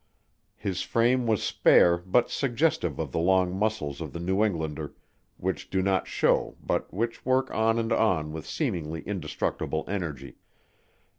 His 0.55 0.81
frame 0.81 1.27
was 1.27 1.43
spare 1.43 1.95
but 1.97 2.31
suggestive 2.31 2.97
of 2.97 3.11
the 3.11 3.19
long 3.19 3.55
muscles 3.55 4.01
of 4.01 4.13
the 4.13 4.19
New 4.19 4.43
Englander 4.43 4.95
which 5.37 5.69
do 5.69 5.83
not 5.83 6.07
show 6.07 6.57
but 6.65 6.91
which 6.91 7.23
work 7.23 7.51
on 7.53 7.77
and 7.77 7.93
on 7.93 8.31
with 8.31 8.47
seemingly 8.47 9.03
indestructible 9.03 9.83
energy. 9.87 10.37